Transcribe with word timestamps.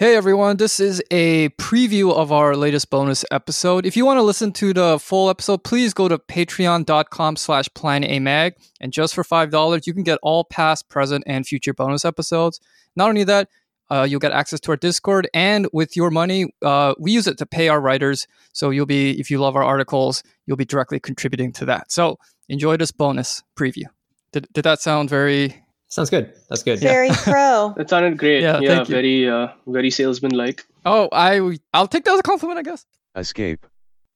Hey 0.00 0.14
everyone, 0.14 0.58
this 0.58 0.78
is 0.78 1.02
a 1.10 1.48
preview 1.48 2.14
of 2.14 2.30
our 2.30 2.54
latest 2.54 2.88
bonus 2.88 3.24
episode. 3.32 3.84
If 3.84 3.96
you 3.96 4.06
want 4.06 4.18
to 4.18 4.22
listen 4.22 4.52
to 4.52 4.72
the 4.72 4.96
full 5.00 5.28
episode, 5.28 5.64
please 5.64 5.92
go 5.92 6.06
to 6.06 6.18
patreon.com 6.18 7.34
slash 7.34 7.68
planamag. 7.70 8.52
And 8.80 8.92
just 8.92 9.12
for 9.12 9.24
$5, 9.24 9.86
you 9.88 9.92
can 9.92 10.04
get 10.04 10.20
all 10.22 10.44
past, 10.44 10.88
present, 10.88 11.24
and 11.26 11.44
future 11.44 11.74
bonus 11.74 12.04
episodes. 12.04 12.60
Not 12.94 13.08
only 13.08 13.24
that, 13.24 13.48
uh, 13.90 14.06
you'll 14.08 14.20
get 14.20 14.30
access 14.30 14.60
to 14.60 14.70
our 14.70 14.76
Discord, 14.76 15.28
and 15.34 15.66
with 15.72 15.96
your 15.96 16.12
money, 16.12 16.46
uh, 16.62 16.94
we 17.00 17.10
use 17.10 17.26
it 17.26 17.36
to 17.38 17.46
pay 17.46 17.68
our 17.68 17.80
writers. 17.80 18.28
So 18.52 18.70
you'll 18.70 18.86
be, 18.86 19.18
if 19.18 19.32
you 19.32 19.40
love 19.40 19.56
our 19.56 19.64
articles, 19.64 20.22
you'll 20.46 20.56
be 20.56 20.64
directly 20.64 21.00
contributing 21.00 21.50
to 21.54 21.64
that. 21.64 21.90
So 21.90 22.20
enjoy 22.48 22.76
this 22.76 22.92
bonus 22.92 23.42
preview. 23.58 23.86
Did, 24.30 24.46
did 24.52 24.62
that 24.62 24.80
sound 24.80 25.10
very 25.10 25.64
Sounds 25.88 26.10
good. 26.10 26.32
That's 26.50 26.62
good. 26.62 26.80
Very 26.80 27.08
pro. 27.10 27.72
That 27.76 27.88
sounded 27.90 28.18
great. 28.18 28.42
Yeah, 28.42 28.60
Yeah, 28.60 28.76
thank 28.76 28.88
you. 28.88 28.94
very 28.94 29.28
uh, 29.28 29.48
very 29.66 29.90
salesman 29.90 30.32
like. 30.32 30.64
Oh, 30.84 31.08
I 31.12 31.58
I'll 31.72 31.88
take 31.88 32.04
that 32.04 32.12
as 32.14 32.20
a 32.20 32.22
compliment, 32.22 32.58
I 32.58 32.62
guess. 32.62 32.84
Escape 33.16 33.66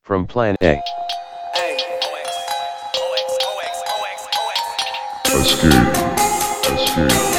from 0.02 0.26
Plan 0.26 0.56
A. 0.62 0.80
Escape. 5.24 5.72
Escape. 6.66 7.31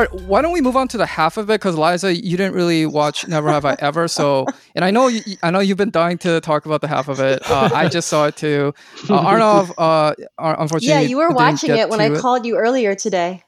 All 0.00 0.06
right, 0.06 0.22
why 0.22 0.40
don't 0.40 0.52
we 0.52 0.62
move 0.62 0.76
on 0.76 0.88
to 0.88 0.96
the 0.96 1.04
half 1.04 1.36
of 1.36 1.50
it? 1.50 1.60
Because 1.60 1.76
Liza, 1.76 2.14
you 2.16 2.38
didn't 2.38 2.54
really 2.54 2.86
watch 2.86 3.28
Never 3.28 3.50
Have 3.50 3.66
I 3.66 3.76
Ever, 3.80 4.08
so 4.08 4.46
and 4.74 4.82
I 4.82 4.90
know 4.90 5.08
you, 5.08 5.20
I 5.42 5.50
know 5.50 5.60
you've 5.60 5.76
been 5.76 5.90
dying 5.90 6.16
to 6.18 6.40
talk 6.40 6.64
about 6.64 6.80
the 6.80 6.88
half 6.88 7.08
of 7.08 7.20
it. 7.20 7.42
Uh, 7.44 7.68
I 7.74 7.86
just 7.86 8.08
saw 8.08 8.24
it 8.24 8.34
too. 8.34 8.72
Uh, 9.10 9.22
Arnav, 9.22 9.74
uh, 9.76 10.14
unfortunately, 10.38 10.88
Yeah, 10.88 11.00
you 11.00 11.18
were 11.18 11.28
watching 11.28 11.76
it 11.76 11.90
when 11.90 11.98
to 11.98 12.16
I 12.16 12.18
called 12.18 12.46
you 12.46 12.56
earlier 12.56 12.94
today. 12.94 13.44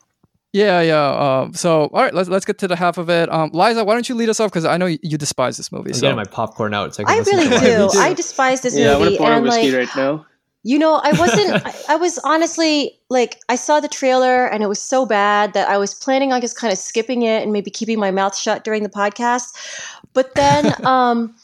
Yeah, 0.53 0.83
yeah. 0.83 1.41
Um, 1.41 1.55
so 1.55 1.85
all 1.85 2.03
right, 2.03 2.13
let's 2.13 2.29
let's 2.29 2.45
get 2.45 2.59
to 2.59 2.69
the 2.69 2.77
half 2.77 2.99
of 2.99 3.09
it. 3.09 3.33
Um, 3.33 3.49
Liza, 3.55 3.83
why 3.87 3.95
don't 3.95 4.07
you 4.07 4.15
lead 4.15 4.29
us 4.29 4.39
off? 4.39 4.51
Because 4.51 4.67
I 4.67 4.77
know 4.77 4.85
you, 4.85 4.99
you 5.03 5.17
despise 5.17 5.57
this 5.57 5.73
movie. 5.73 5.93
I'm 5.93 5.95
So 5.95 6.01
getting 6.03 6.17
my 6.17 6.25
popcorn 6.25 6.75
out. 6.75 6.95
So 6.95 7.05
I, 7.07 7.15
I 7.15 7.19
really 7.21 7.49
do. 7.49 7.89
I 7.99 8.13
despise 8.13 8.61
this 8.61 8.77
Yeah, 8.77 8.89
I 8.89 8.91
want 8.99 9.05
movie, 9.05 9.17
to 9.17 9.23
pour 9.23 9.33
a 9.33 9.41
whiskey 9.41 9.73
like 9.73 9.89
right 9.89 9.97
now. 9.97 10.27
You 10.63 10.79
know, 10.79 10.95
I 11.03 11.13
wasn't. 11.13 11.57
I, 11.65 11.75
I 11.91 11.97
was 11.97 12.19
honestly 12.25 12.99
like, 13.11 13.41
I 13.49 13.57
saw 13.57 13.81
the 13.81 13.89
trailer, 13.89 14.47
and 14.47 14.63
it 14.63 14.69
was 14.69 14.81
so 14.81 15.07
bad 15.07 15.53
that 15.55 15.69
I 15.69 15.79
was 15.79 15.95
planning 15.95 16.33
on 16.33 16.41
just 16.41 16.57
kind 16.57 16.73
of 16.73 16.79
skipping 16.79 17.23
it 17.23 17.43
and 17.43 17.53
maybe 17.53 17.71
keeping 17.71 17.99
my 17.99 18.11
mouth 18.11 18.37
shut 18.37 18.65
during 18.65 18.83
the 18.83 18.89
podcast. 18.89 19.57
But 20.15 20.35
then, 20.35 20.75
um, 20.85 21.35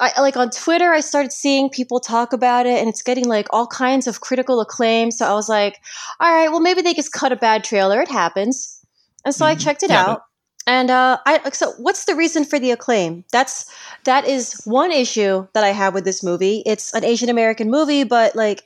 I 0.00 0.20
like 0.20 0.36
on 0.36 0.50
Twitter, 0.50 0.92
I 0.92 1.00
started 1.00 1.32
seeing 1.32 1.68
people 1.70 2.00
talk 2.00 2.32
about 2.32 2.66
it, 2.66 2.78
and 2.80 2.88
it's 2.88 3.02
getting 3.02 3.28
like 3.28 3.46
all 3.50 3.66
kinds 3.66 4.06
of 4.06 4.20
critical 4.20 4.60
acclaim. 4.60 5.10
So 5.10 5.26
I 5.26 5.34
was 5.34 5.48
like, 5.48 5.78
all 6.18 6.32
right, 6.32 6.48
well, 6.50 6.60
maybe 6.60 6.82
they 6.82 6.94
just 6.94 7.12
cut 7.12 7.30
a 7.32 7.36
bad 7.36 7.62
trailer. 7.64 8.00
It 8.00 8.08
happens. 8.10 8.80
And 9.24 9.34
so 9.34 9.46
I 9.46 9.54
Mhm. 9.54 9.60
checked 9.60 9.82
it 9.84 9.90
Yeah, 9.90 10.02
out. 10.08 10.22
And 10.66 10.90
uh, 10.90 11.18
I 11.26 11.50
so 11.50 11.72
what's 11.72 12.04
the 12.04 12.14
reason 12.14 12.44
for 12.44 12.58
the 12.58 12.70
acclaim? 12.70 13.24
That's 13.32 13.70
that 14.04 14.26
is 14.26 14.60
one 14.64 14.92
issue 14.92 15.46
that 15.54 15.64
I 15.64 15.70
have 15.70 15.94
with 15.94 16.04
this 16.04 16.22
movie. 16.22 16.62
It's 16.66 16.92
an 16.94 17.04
Asian 17.04 17.28
American 17.28 17.70
movie, 17.70 18.04
but 18.04 18.36
like, 18.36 18.62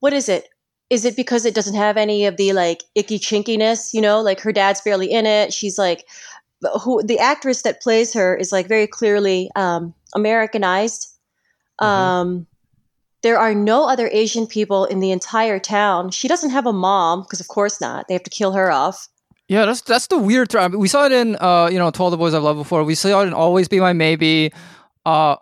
what 0.00 0.12
is 0.12 0.28
it? 0.28 0.48
Is 0.90 1.04
it 1.04 1.16
because 1.16 1.46
it 1.46 1.54
doesn't 1.54 1.74
have 1.76 1.96
any 1.96 2.26
of 2.26 2.36
the 2.36 2.52
like 2.52 2.84
icky 2.94 3.18
chinkiness? 3.18 3.94
You 3.94 4.02
know, 4.02 4.20
like 4.20 4.40
her 4.40 4.52
dad's 4.52 4.82
barely 4.82 5.10
in 5.10 5.24
it. 5.24 5.52
She's 5.52 5.78
like, 5.78 6.06
who 6.82 7.02
the 7.02 7.18
actress 7.18 7.62
that 7.62 7.80
plays 7.80 8.12
her 8.12 8.36
is 8.36 8.52
like 8.52 8.68
very 8.68 8.86
clearly 8.86 9.50
um, 9.56 9.94
Americanized. 10.14 11.08
Mhm. 11.80 11.86
Um, 11.86 12.46
there 13.22 13.38
are 13.38 13.54
no 13.54 13.88
other 13.88 14.08
Asian 14.12 14.46
people 14.46 14.84
in 14.84 15.00
the 15.00 15.10
entire 15.10 15.58
town. 15.58 16.10
She 16.10 16.28
doesn't 16.28 16.50
have 16.50 16.66
a 16.66 16.74
mom 16.74 17.22
because, 17.22 17.40
of 17.40 17.48
course, 17.48 17.80
not. 17.80 18.06
They 18.06 18.14
have 18.14 18.22
to 18.24 18.30
kill 18.30 18.52
her 18.52 18.70
off. 18.70 19.08
Yeah, 19.48 19.66
that's 19.66 19.82
that's 19.82 20.06
the 20.06 20.18
weird. 20.18 20.50
Th- 20.50 20.62
I 20.62 20.68
mean, 20.68 20.80
we 20.80 20.88
saw 20.88 21.04
it 21.06 21.12
in 21.12 21.36
uh, 21.36 21.68
you 21.70 21.78
know, 21.78 21.90
To 21.90 22.02
All 22.02 22.10
the 22.10 22.16
Boys 22.16 22.34
I've 22.34 22.42
Loved 22.42 22.58
Before. 22.58 22.82
We 22.84 22.94
saw 22.94 23.22
it 23.22 23.26
in 23.26 23.34
Always 23.34 23.68
Be 23.68 23.80
My 23.80 23.92
Maybe. 23.92 24.52
Uh, 25.04 25.36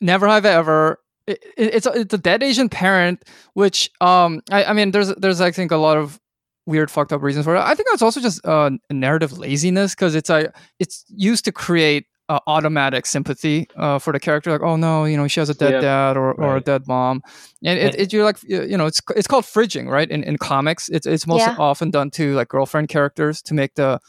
Never 0.00 0.28
Have 0.28 0.44
I 0.44 0.50
Ever. 0.50 1.00
It, 1.26 1.42
it, 1.56 1.74
it's 1.74 1.86
a, 1.86 1.92
it's 1.92 2.14
a 2.14 2.18
dead 2.18 2.42
Asian 2.42 2.68
parent, 2.68 3.24
which 3.54 3.90
um, 4.00 4.40
I, 4.50 4.64
I 4.64 4.72
mean, 4.72 4.90
there's 4.90 5.14
there's 5.16 5.40
I 5.40 5.50
think 5.50 5.72
a 5.72 5.76
lot 5.76 5.96
of 5.96 6.20
weird 6.66 6.90
fucked 6.90 7.12
up 7.12 7.22
reasons 7.22 7.46
for 7.46 7.56
it. 7.56 7.60
I 7.60 7.74
think 7.74 7.88
that's 7.90 8.02
also 8.02 8.20
just 8.20 8.44
uh, 8.46 8.70
narrative 8.90 9.38
laziness 9.38 9.94
because 9.94 10.14
it's 10.14 10.30
a 10.30 10.52
it's 10.78 11.04
used 11.08 11.44
to 11.46 11.52
create 11.52 12.06
uh, 12.28 12.40
automatic 12.46 13.06
sympathy 13.06 13.68
uh, 13.76 13.98
for 13.98 14.12
the 14.12 14.20
character. 14.20 14.50
Like, 14.50 14.62
oh 14.62 14.76
no, 14.76 15.04
you 15.04 15.16
know, 15.16 15.28
she 15.28 15.40
has 15.40 15.48
a 15.48 15.54
dead 15.54 15.74
Yeah. 15.74 15.80
dad 15.80 16.16
or, 16.16 16.32
or 16.32 16.56
a 16.56 16.60
dead 16.60 16.86
mom, 16.86 17.22
and 17.64 17.78
it, 17.78 17.94
it 17.98 18.12
you're 18.12 18.24
like 18.24 18.42
you 18.42 18.62
you 18.62 18.76
know 18.76 18.86
it's 18.86 19.00
it's 19.16 19.26
called 19.26 19.44
fridging, 19.44 19.88
right? 19.88 20.10
In 20.10 20.22
in 20.24 20.38
comics, 20.38 20.88
it's 20.88 21.06
it's 21.06 21.26
most 21.26 21.46
Yeah. 21.46 21.56
often 21.58 21.90
done 21.90 22.10
to 22.12 22.34
like 22.34 22.48
girlfriend 22.48 22.88
characters 22.88 23.42
to 23.42 23.54
make 23.54 23.74
the 23.74 24.00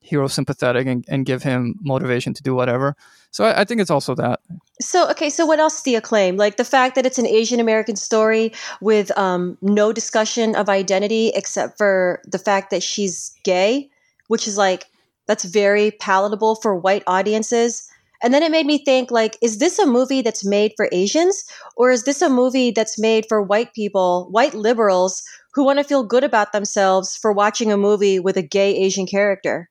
hero 0.00 0.28
sympathetic 0.28 0.86
and, 0.86 1.04
and 1.08 1.24
give 1.24 1.42
him 1.42 1.74
motivation 1.80 2.34
to 2.34 2.42
do 2.42 2.54
whatever. 2.54 2.94
So 3.30 3.44
I, 3.44 3.62
I 3.62 3.64
think 3.64 3.80
it's 3.80 3.90
also 3.90 4.14
that. 4.16 4.40
So, 4.80 5.08
okay, 5.10 5.30
so 5.30 5.46
what 5.46 5.58
else 5.58 5.78
is 5.78 5.82
the 5.82 5.94
acclaim? 5.94 6.36
Like 6.36 6.58
the 6.58 6.64
fact 6.64 6.94
that 6.96 7.06
it's 7.06 7.18
an 7.18 7.26
Asian 7.26 7.58
American 7.58 7.96
story 7.96 8.52
with 8.82 9.16
um, 9.16 9.56
no 9.62 9.92
discussion 9.92 10.54
of 10.56 10.68
identity 10.68 11.32
except 11.34 11.78
for 11.78 12.20
the 12.26 12.38
fact 12.38 12.70
that 12.70 12.82
she's 12.82 13.34
gay, 13.44 13.88
which 14.28 14.46
is 14.46 14.58
like, 14.58 14.86
that's 15.26 15.44
very 15.44 15.92
palatable 15.92 16.56
for 16.56 16.76
white 16.76 17.02
audiences. 17.06 17.88
And 18.22 18.32
then 18.32 18.42
it 18.42 18.50
made 18.50 18.66
me 18.66 18.82
think, 18.82 19.10
like, 19.10 19.36
is 19.42 19.58
this 19.58 19.78
a 19.78 19.86
movie 19.86 20.22
that's 20.22 20.44
made 20.44 20.72
for 20.76 20.88
Asians? 20.92 21.44
Or 21.76 21.90
is 21.90 22.04
this 22.04 22.22
a 22.22 22.30
movie 22.30 22.70
that's 22.70 22.98
made 22.98 23.26
for 23.28 23.42
white 23.42 23.74
people, 23.74 24.28
white 24.30 24.54
liberals, 24.54 25.22
who 25.52 25.64
want 25.64 25.78
to 25.78 25.84
feel 25.84 26.02
good 26.02 26.24
about 26.24 26.52
themselves 26.52 27.16
for 27.16 27.32
watching 27.32 27.70
a 27.70 27.76
movie 27.76 28.18
with 28.18 28.36
a 28.36 28.42
gay 28.42 28.74
Asian 28.76 29.06
character? 29.06 29.68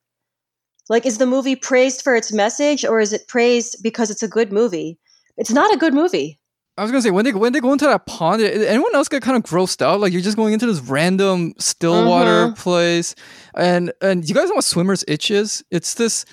Like, 0.89 1.05
is 1.05 1.17
the 1.17 1.25
movie 1.25 1.55
praised 1.55 2.01
for 2.01 2.15
its 2.15 2.31
message, 2.33 2.83
or 2.85 2.99
is 2.99 3.13
it 3.13 3.27
praised 3.27 3.77
because 3.81 4.11
it's 4.11 4.23
a 4.23 4.27
good 4.27 4.51
movie? 4.51 4.99
It's 5.37 5.51
not 5.51 5.73
a 5.73 5.77
good 5.77 5.93
movie. 5.93 6.39
I 6.75 6.81
was 6.81 6.89
gonna 6.91 7.03
say 7.03 7.11
when 7.11 7.23
they 7.23 7.31
when 7.33 7.53
they 7.53 7.59
go 7.59 7.71
into 7.71 7.85
that 7.85 8.07
pond, 8.07 8.39
did 8.39 8.63
anyone 8.63 8.95
else 8.95 9.07
get 9.07 9.21
kind 9.21 9.37
of 9.37 9.43
grossed 9.43 9.81
out? 9.83 9.99
Like 9.99 10.11
you're 10.11 10.23
just 10.23 10.37
going 10.37 10.53
into 10.53 10.65
this 10.65 10.79
random 10.79 11.53
still 11.59 12.07
water 12.07 12.47
Mhm. 12.47 12.57
place, 12.57 13.13
and 13.53 13.91
and 14.01 14.27
you 14.27 14.33
guys 14.33 14.49
know 14.49 14.55
what 14.55 14.63
swimmer's 14.63 15.03
itch 15.07 15.29
is? 15.29 15.63
It's 15.69 15.93
this 15.93 16.25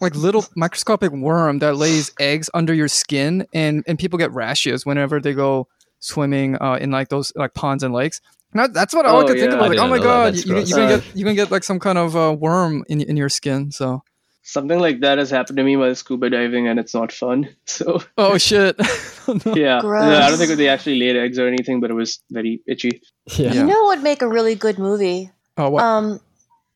like 0.00 0.14
little 0.14 0.44
microscopic 0.56 1.12
worm 1.12 1.60
that 1.60 1.76
lays 1.76 2.12
eggs 2.20 2.50
under 2.52 2.74
your 2.74 2.88
skin, 2.88 3.46
and 3.54 3.84
and 3.86 3.98
people 3.98 4.18
get 4.18 4.32
rashes 4.32 4.84
whenever 4.84 5.18
they 5.18 5.32
go 5.32 5.66
swimming 6.00 6.56
uh, 6.60 6.74
in 6.78 6.90
like 6.90 7.08
those 7.08 7.32
like 7.34 7.54
ponds 7.54 7.82
and 7.82 7.94
lakes. 7.94 8.20
And 8.52 8.60
that- 8.62 8.74
that's 8.74 8.94
what 8.94 9.06
all 9.06 9.20
I 9.20 9.24
Oh, 9.24 9.26
could 9.28 9.38
think 9.38 9.52
about. 9.52 9.70
Like, 9.70 9.78
oh 9.78 9.88
my 9.88 9.98
god, 9.98 10.36
you, 10.36 10.44
gross. 10.44 10.68
you're 10.68 10.78
gonna 10.78 10.96
get 10.98 11.16
you're 11.16 11.24
gonna 11.24 11.34
get 11.36 11.50
like 11.50 11.64
some 11.64 11.78
kind 11.80 11.96
of 11.96 12.14
uh, 12.14 12.36
worm 12.38 12.84
in 12.88 13.00
in 13.00 13.16
your 13.16 13.30
skin. 13.30 13.70
So 13.70 14.02
Something 14.48 14.78
like 14.78 15.00
that 15.00 15.18
has 15.18 15.28
happened 15.28 15.56
to 15.56 15.64
me 15.64 15.76
while 15.76 15.92
scuba 15.96 16.30
diving, 16.30 16.68
and 16.68 16.78
it's 16.78 16.94
not 16.94 17.10
fun. 17.10 17.48
So 17.66 18.00
oh 18.16 18.38
shit, 18.38 18.76
No. 19.44 19.54
yeah, 19.56 19.80
Gross. 19.80 20.04
I 20.04 20.28
don't 20.28 20.38
think 20.38 20.52
they 20.56 20.68
actually 20.68 21.00
laid 21.00 21.16
eggs 21.16 21.36
or 21.36 21.48
anything, 21.48 21.80
but 21.80 21.90
it 21.90 21.94
was 21.94 22.20
very 22.30 22.60
itchy. 22.66 23.02
Yeah. 23.36 23.52
Yeah. 23.52 23.54
You 23.54 23.64
know 23.66 23.82
what 23.84 23.98
would 23.98 24.04
make 24.04 24.22
a 24.22 24.28
really 24.28 24.54
good 24.54 24.78
movie? 24.78 25.32
Oh, 25.58 25.70
what? 25.70 25.82
Um, 25.82 26.20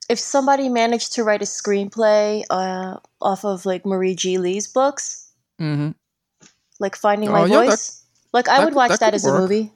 if 0.09 0.19
somebody 0.19 0.69
managed 0.69 1.13
to 1.13 1.23
write 1.23 1.43
a 1.43 1.45
screenplay 1.45 2.43
uh, 2.51 2.97
off 3.23 3.45
of 3.45 3.65
like 3.65 3.87
Marie 3.87 4.17
G. 4.17 4.39
Lee's 4.39 4.67
books, 4.67 5.31
hmm 5.61 5.91
like 6.81 6.97
Finding 6.97 7.29
Oh, 7.29 7.33
My 7.33 7.47
yeah, 7.47 7.59
that- 7.61 7.67
Voice, 7.67 8.05
like 8.33 8.49
I 8.49 8.59
that 8.59 8.65
would 8.65 8.75
watch 8.75 8.91
that 8.91 9.01
that, 9.01 9.15
as 9.15 9.23
work. 9.23 9.39
a 9.39 9.41
movie, 9.43 9.71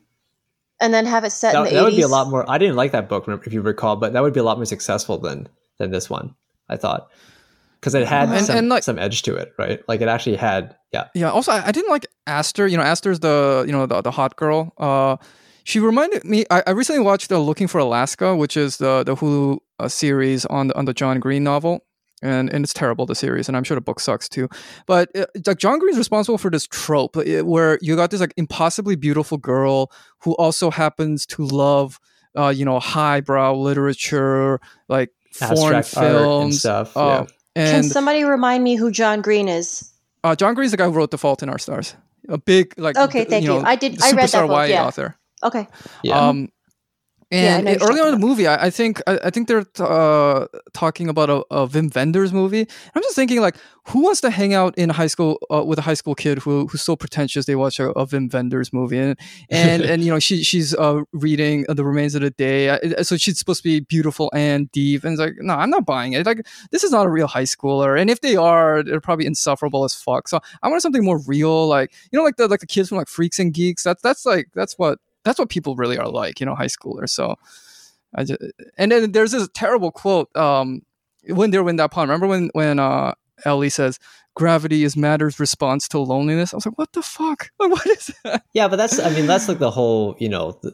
and 0.81 0.93
then 0.93 1.07
have 1.07 1.23
it 1.23 1.31
set 1.31 1.53
That, 1.53 1.59
in 1.61 1.65
the 1.67 1.71
that 1.79 1.85
would 1.85 1.95
be 1.95 2.03
a 2.03 2.09
lot 2.09 2.29
more. 2.29 2.43
I 2.51 2.59
didn't 2.59 2.75
like 2.75 2.91
that 2.91 3.09
book, 3.09 3.29
if 3.47 3.53
you 3.53 3.63
recall, 3.63 3.95
but 3.95 4.15
that 4.15 4.23
would 4.25 4.35
be 4.35 4.41
a 4.41 4.45
lot 4.51 4.59
more 4.59 4.65
successful 4.67 5.19
than 5.19 5.47
than 5.79 5.93
this 5.93 6.11
one. 6.11 6.35
I 6.69 6.77
thought 6.77 7.07
because 7.85 7.95
it 7.95 8.07
had 8.09 8.31
And- 8.31 8.47
some, 8.47 8.57
and, 8.57 8.69
like- 8.71 8.83
some 8.83 8.99
edge 8.99 9.21
to 9.23 9.37
it, 9.37 9.53
right? 9.59 9.83
Like 9.87 10.01
it 10.01 10.09
actually 10.09 10.37
had, 10.37 10.75
yeah. 10.91 11.09
Yeah. 11.15 11.31
Also, 11.31 11.53
I, 11.53 11.67
I 11.67 11.73
didn't 11.73 11.91
like 11.91 12.07
Aster. 12.27 12.67
You 12.67 12.79
know, 12.79 12.83
Aster's 12.83 13.21
the 13.21 13.65
you 13.67 13.73
know 13.73 13.85
the, 13.87 14.01
the 14.01 14.11
hot 14.11 14.37
girl. 14.37 14.73
Uh, 14.79 15.17
she 15.65 15.81
reminded 15.81 16.25
me. 16.25 16.45
I, 16.51 16.63
I 16.67 16.71
recently 16.71 17.03
watched 17.03 17.31
uh, 17.31 17.39
Looking 17.39 17.69
for 17.69 17.79
Alaska, 17.79 18.35
which 18.35 18.57
is 18.57 18.79
the 18.79 19.03
the 19.05 19.15
Hulu 19.17 19.59
uh, 19.79 19.89
series 19.89 20.47
on 20.47 20.69
the 20.69 20.79
on 20.79 20.87
the 20.87 20.95
John 20.95 21.21
Green 21.21 21.45
novel, 21.45 21.85
and 22.23 22.49
and 22.53 22.65
it's 22.65 22.73
terrible 22.73 23.05
the 23.07 23.15
series, 23.15 23.49
and 23.49 23.57
I'm 23.57 23.65
sure 23.65 23.75
the 23.75 23.81
book 23.83 24.01
sucks 24.01 24.29
too. 24.29 24.49
But 24.87 25.11
uh, 25.17 25.27
it's 25.35 25.47
like 25.47 25.59
John 25.59 25.79
Green's 25.79 25.99
responsible 25.99 26.39
for 26.39 26.51
this 26.51 26.67
trope 26.67 27.17
uh, 27.19 27.45
where 27.45 27.79
you 27.83 27.97
got 27.97 28.11
this 28.11 28.21
like 28.21 28.33
impossibly 28.39 28.97
beautiful 28.97 29.37
girl 29.39 29.91
who 30.23 30.33
also 30.37 30.71
happens 30.71 31.27
to 31.27 31.45
love, 31.45 31.99
uh, 32.39 32.49
you 32.49 32.65
know, 32.65 32.79
highbrow 32.81 33.55
literature, 33.57 34.61
like 34.89 35.11
foreign 35.33 35.77
Abstract 35.77 35.89
films 35.89 36.59
stuff. 36.61 36.97
uh, 36.97 37.25
yeah. 37.29 37.35
Can 37.57 37.83
somebody 37.85 38.25
remind 38.25 38.65
me 38.65 38.77
who 38.77 38.91
John 38.91 39.23
Green 39.23 39.49
is? 39.49 39.91
uh, 40.25 40.35
John 40.35 40.55
Green's 40.55 40.71
the 40.71 40.77
guy 40.77 40.85
who 40.87 40.93
wrote 40.93 41.11
The 41.11 41.19
Fault 41.19 41.43
in 41.43 41.49
Our 41.49 41.59
Stars. 41.59 41.95
A 42.29 42.39
big 42.39 42.75
like 42.79 42.97
Okay, 42.97 43.25
thank 43.25 43.43
you. 43.45 43.51
know, 43.51 43.63
I 43.65 43.77
did- 43.77 44.03
I 44.03 44.13
read 44.13 44.29
that 44.31 44.47
book, 44.49 44.69
yeah. 44.69 44.87
author. 44.87 45.17
Okay, 45.43 45.69
Yeah. 46.03 46.19
Um, 46.19 46.39
Yeah, 46.39 46.45
I 46.45 46.51
And 47.35 47.65
know 47.65 47.77
early 47.81 48.01
on 48.01 48.15
in 48.15 48.21
the 48.21 48.27
movie, 48.27 48.47
I, 48.47 48.67
I 48.67 48.71
think 48.71 49.01
I, 49.07 49.19
I 49.25 49.31
think 49.31 49.49
they're 49.49 49.67
uh, 49.81 50.47
talking 50.73 51.09
about 51.09 51.31
a, 51.31 51.45
a 51.51 51.69
Wim 51.69 51.95
Wenders 51.95 52.33
movie. 52.33 52.67
I'm 52.95 53.03
just 53.03 53.17
thinking 53.17 53.41
like, 53.41 53.57
who 53.89 54.01
wants 54.01 54.21
to 54.23 54.31
hang 54.31 54.55
out 54.55 54.77
in 54.79 54.89
high 54.91 55.09
school 55.09 55.39
uh, 55.53 55.63
with 55.65 55.79
a 55.79 55.83
high 55.83 55.95
school 55.95 56.15
kid 56.15 56.39
who 56.39 56.67
who's 56.67 56.83
so 56.83 56.97
pretentious 56.97 57.47
they 57.47 57.57
watch 57.57 57.79
a, 57.81 57.91
a 57.91 58.07
Wim 58.07 58.33
Wenders 58.33 58.73
movie 58.73 58.99
and 58.99 59.19
and 59.51 59.83
and 59.91 60.05
you 60.05 60.11
know 60.11 60.19
she 60.19 60.43
she's 60.43 60.75
uh, 60.75 61.03
reading 61.13 61.65
the 61.69 61.85
remains 61.85 62.15
of 62.15 62.23
the 62.23 62.31
day, 62.31 62.79
so 63.03 63.17
she's 63.17 63.39
supposed 63.39 63.63
to 63.63 63.69
be 63.69 63.81
beautiful 63.81 64.31
and 64.35 64.71
deep, 64.73 65.05
and 65.05 65.15
it's 65.15 65.21
like, 65.21 65.35
no, 65.39 65.55
I'm 65.55 65.71
not 65.71 65.85
buying 65.85 66.13
it. 66.13 66.25
Like 66.27 66.47
this 66.71 66.85
is 66.85 66.93
not 66.93 67.07
a 67.07 67.11
real 67.11 67.27
high 67.27 67.45
schooler, 67.45 68.01
and 68.01 68.11
if 68.11 68.21
they 68.21 68.37
are, 68.37 68.83
they're 68.83 69.01
probably 69.01 69.27
insufferable 69.27 69.85
as 69.85 69.95
fuck. 69.95 70.29
So 70.29 70.41
I 70.63 70.69
want 70.69 70.83
something 70.83 71.05
more 71.05 71.19
real, 71.27 71.67
like 71.67 71.93
you 72.13 72.19
know, 72.19 72.25
like 72.25 72.37
the 72.37 72.49
like 72.49 72.61
the 72.61 72.67
kids 72.67 72.89
from 72.89 72.99
like 72.99 73.09
Freaks 73.09 73.39
and 73.39 73.53
Geeks. 73.53 73.83
That's 73.83 74.03
that's 74.03 74.25
like 74.25 74.49
that's 74.55 74.79
what 74.79 74.99
that's 75.25 75.39
what 75.39 75.49
people 75.49 75.77
really 75.77 75.99
are 75.99 76.09
like, 76.09 76.41
you 76.41 76.47
know, 76.47 76.55
high 76.55 76.67
schoolers. 76.67 77.11
So 77.11 77.37
I 78.15 78.25
just 78.25 78.41
and 78.79 78.93
then 78.93 79.13
there's 79.13 79.33
this 79.33 79.49
terrible 79.55 79.91
quote 79.91 80.35
um 80.37 80.83
when 81.29 81.51
they're 81.51 81.69
in 81.69 81.77
that 81.77 81.91
pond. 81.91 82.11
Remember 82.11 82.27
when 82.27 82.51
when 82.53 82.79
uh 82.79 83.15
Ellie 83.45 83.71
says 83.71 83.99
gravity 84.35 84.85
is 84.85 84.97
matter's 84.97 85.41
response 85.41 85.89
to 85.89 85.99
loneliness? 85.99 86.53
I 86.53 86.57
was 86.57 86.67
like, 86.67 86.79
what 86.79 86.93
the 86.93 87.03
fuck? 87.03 87.51
Like, 87.59 87.71
what 87.71 87.87
is 87.87 88.13
that? 88.25 88.45
Yeah, 88.53 88.69
but 88.69 88.77
that's 88.77 88.99
I 88.99 89.11
mean 89.11 89.27
that's 89.27 89.49
like 89.49 89.59
the 89.59 89.71
whole 89.71 90.17
you 90.19 90.29
know 90.29 90.59
the, 90.63 90.73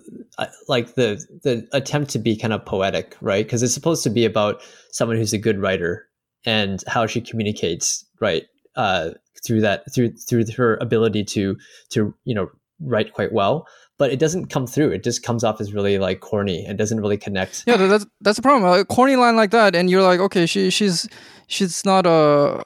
like 0.69 0.95
the 0.95 1.25
the 1.43 1.67
attempt 1.73 2.11
to 2.11 2.19
be 2.19 2.37
kind 2.37 2.53
of 2.53 2.65
poetic, 2.65 3.17
right? 3.21 3.45
Because 3.45 3.63
it's 3.63 3.75
supposed 3.75 4.03
to 4.05 4.11
be 4.11 4.25
about 4.25 4.63
someone 4.91 5.17
who's 5.17 5.33
a 5.33 5.39
good 5.39 5.61
writer 5.61 6.07
and 6.45 6.83
how 6.87 7.07
she 7.07 7.21
communicates, 7.21 8.05
right? 8.21 8.45
Uh, 8.77 9.11
through 9.45 9.61
that 9.61 9.85
through 9.95 10.13
through 10.13 10.45
her 10.57 10.77
ability 10.81 11.25
to 11.25 11.57
to 11.91 12.15
you 12.25 12.35
know 12.35 12.51
write 12.81 13.13
quite 13.13 13.33
well, 13.33 13.67
but 13.99 14.11
it 14.13 14.19
doesn't 14.19 14.47
come 14.47 14.67
through. 14.67 14.91
It 14.91 15.05
just 15.05 15.23
comes 15.23 15.45
off 15.45 15.61
as 15.61 15.73
really 15.73 15.99
like 15.99 16.21
corny 16.21 16.65
and 16.67 16.79
doesn't 16.79 17.01
really 17.01 17.19
connect. 17.19 17.65
Yeah, 17.67 17.77
that's 17.77 18.07
that's 18.21 18.37
the 18.37 18.43
problem. 18.43 18.71
A 18.73 18.85
corny 18.85 19.17
line 19.17 19.37
like 19.37 19.51
that, 19.51 19.75
and 19.75 19.91
you're 19.91 20.03
like, 20.03 20.21
okay, 20.21 20.47
she 20.47 20.71
she's 20.71 21.09
she's 21.47 21.85
not 21.85 22.07
a. 22.07 22.63